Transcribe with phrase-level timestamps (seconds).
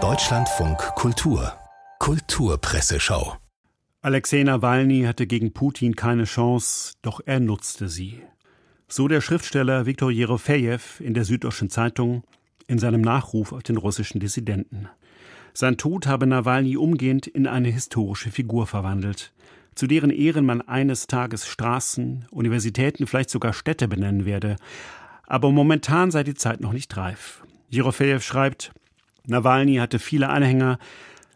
[0.00, 1.52] Deutschlandfunk Kultur
[1.98, 3.36] Kulturpresseschau
[4.02, 8.22] Alexei Nawalny hatte gegen Putin keine Chance, doch er nutzte sie.
[8.86, 12.22] So der Schriftsteller Viktor Jerofejew in der Süddeutschen Zeitung
[12.68, 14.88] in seinem Nachruf auf den russischen Dissidenten.
[15.52, 19.32] Sein Tod habe Nawalny umgehend in eine historische Figur verwandelt,
[19.74, 24.54] zu deren Ehren man eines Tages Straßen, Universitäten, vielleicht sogar Städte benennen werde.
[25.26, 27.42] Aber momentan sei die Zeit noch nicht reif.
[27.70, 28.72] Jerofejew schreibt,
[29.26, 30.78] Nawalny hatte viele Anhänger,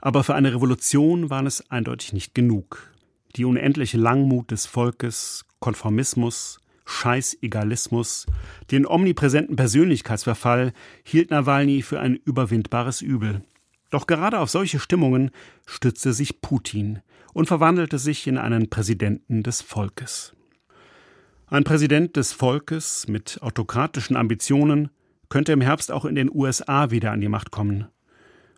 [0.00, 2.92] aber für eine Revolution waren es eindeutig nicht genug.
[3.36, 8.26] Die unendliche Langmut des Volkes, Konformismus, Scheißegalismus,
[8.70, 10.72] den omnipräsenten Persönlichkeitsverfall
[11.04, 13.42] hielt Nawalny für ein überwindbares Übel.
[13.90, 15.30] Doch gerade auf solche Stimmungen
[15.66, 17.00] stützte sich Putin
[17.32, 20.34] und verwandelte sich in einen Präsidenten des Volkes.
[21.46, 24.90] Ein Präsident des Volkes mit autokratischen Ambitionen
[25.28, 27.86] könnte im Herbst auch in den USA wieder an die Macht kommen.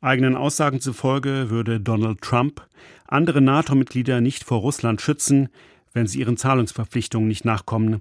[0.00, 2.66] Eigenen Aussagen zufolge würde Donald Trump
[3.12, 5.50] andere NATO-Mitglieder nicht vor Russland schützen,
[5.92, 8.00] wenn sie ihren Zahlungsverpflichtungen nicht nachkommen.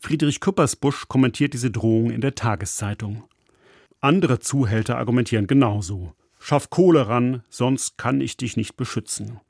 [0.00, 3.24] Friedrich Küppersbusch kommentiert diese Drohung in der Tageszeitung.
[4.00, 6.12] Andere Zuhälter argumentieren genauso.
[6.38, 9.40] Schaff Kohle ran, sonst kann ich dich nicht beschützen.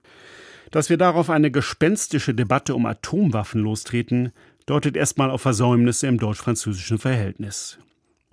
[0.71, 4.33] Dass wir darauf eine gespenstische Debatte um Atomwaffen lostreten,
[4.65, 7.79] deutet erstmal auf Versäumnisse im deutsch-französischen Verhältnis.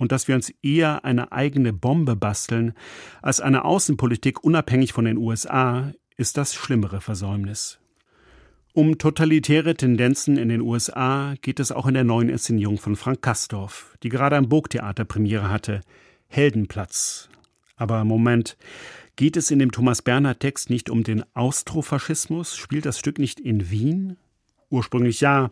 [0.01, 2.73] Und dass wir uns eher eine eigene Bombe basteln
[3.21, 7.77] als eine Außenpolitik unabhängig von den USA, ist das schlimmere Versäumnis.
[8.73, 13.21] Um totalitäre Tendenzen in den USA geht es auch in der neuen Inszenierung von Frank
[13.21, 15.81] Kastorf, die gerade am Burgtheater Premiere hatte.
[16.29, 17.29] Heldenplatz.
[17.75, 18.57] Aber Moment,
[19.17, 22.57] geht es in dem Thomas Bernhard Text nicht um den Austrofaschismus?
[22.57, 24.17] Spielt das Stück nicht in Wien?
[24.71, 25.51] Ursprünglich ja.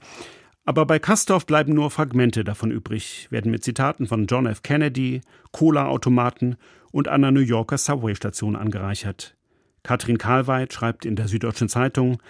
[0.70, 4.62] Aber bei Kastorf bleiben nur Fragmente davon übrig, werden mit Zitaten von John F.
[4.62, 6.58] Kennedy, Cola-Automaten
[6.92, 9.36] und einer New Yorker Subway-Station angereichert.
[9.82, 12.22] Katrin Karlweit schreibt in der Süddeutschen Zeitung,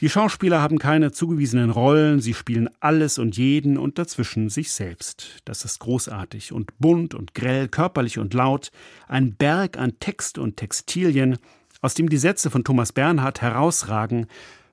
[0.00, 5.42] die Schauspieler haben keine zugewiesenen Rollen, sie spielen alles und jeden und dazwischen sich selbst.
[5.44, 8.70] Das ist großartig und bunt und grell, körperlich und laut,
[9.08, 11.36] ein Berg an Text und Textilien,
[11.82, 14.26] aus dem die Sätze von Thomas Bernhard herausragen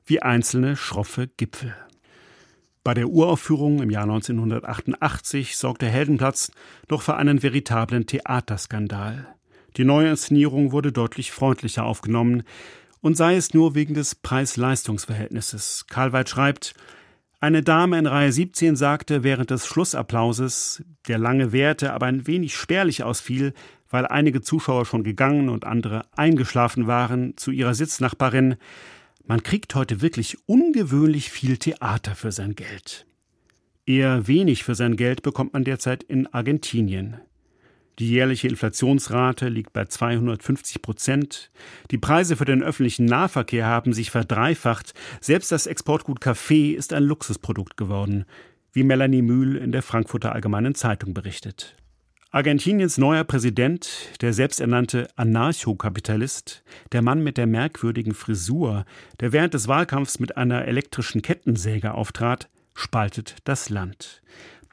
[0.05, 1.75] wie einzelne schroffe Gipfel.
[2.85, 6.51] Bei der Uraufführung im Jahr 1988 sorgte Heldenplatz
[6.87, 9.25] noch für einen veritablen Theaterskandal.
[9.75, 12.43] Die neue Inszenierung wurde deutlich freundlicher aufgenommen,
[13.01, 15.87] und sei es nur wegen des Preis-Leistungs-Verhältnisses.
[15.89, 16.75] Karlweit schreibt,
[17.39, 22.55] eine Dame in Reihe 17 sagte während des Schlussapplauses, der lange währte, aber ein wenig
[22.55, 23.55] spärlich ausfiel,
[23.89, 28.57] weil einige Zuschauer schon gegangen und andere eingeschlafen waren, zu ihrer Sitznachbarin,
[29.27, 33.05] man kriegt heute wirklich ungewöhnlich viel Theater für sein Geld.
[33.85, 37.17] Eher wenig für sein Geld bekommt man derzeit in Argentinien.
[37.99, 41.51] Die jährliche Inflationsrate liegt bei 250 Prozent.
[41.91, 44.93] Die Preise für den öffentlichen Nahverkehr haben sich verdreifacht.
[45.21, 48.25] Selbst das Exportgut Kaffee ist ein Luxusprodukt geworden,
[48.73, 51.77] wie Melanie Mühl in der Frankfurter Allgemeinen Zeitung berichtet.
[52.35, 58.83] Argentiniens neuer Präsident, der selbsternannte Anarchokapitalist, der Mann mit der merkwürdigen Frisur,
[59.21, 64.21] der während des Wahlkampfs mit einer elektrischen Kettensäge auftrat, spaltet das Land.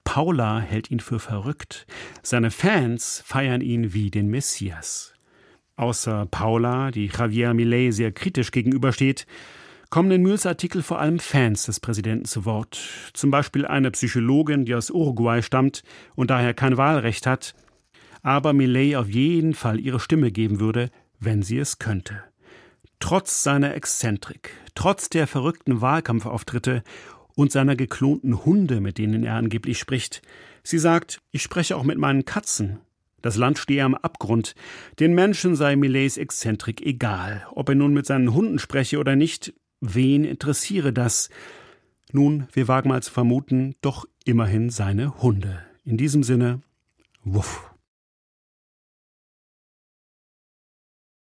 [0.03, 1.87] Paula hält ihn für verrückt.
[2.25, 5.15] Seine Fans feiern ihn wie den Messias.
[5.77, 9.25] Außer Paula, die Javier Millet sehr kritisch gegenübersteht,
[9.93, 12.81] kommen in Mühls Artikel vor allem Fans des Präsidenten zu Wort.
[13.13, 15.83] Zum Beispiel eine Psychologin, die aus Uruguay stammt
[16.15, 17.55] und daher kein Wahlrecht hat,
[18.23, 20.89] aber Millet auf jeden Fall ihre Stimme geben würde,
[21.21, 22.25] wenn sie es könnte.
[23.01, 26.83] Trotz seiner Exzentrik, trotz der verrückten Wahlkampfauftritte
[27.35, 30.23] und seiner geklonten Hunde, mit denen er angeblich spricht.
[30.63, 32.79] Sie sagt, ich spreche auch mit meinen Katzen.
[33.21, 34.55] Das Land stehe am Abgrund.
[35.01, 37.47] Den Menschen sei Millets Exzentrik egal.
[37.53, 41.29] Ob er nun mit seinen Hunden spreche oder nicht, wen interessiere das?
[42.13, 45.63] Nun, wir wagen mal zu vermuten, doch immerhin seine Hunde.
[45.85, 46.63] In diesem Sinne,
[47.25, 47.72] wuff.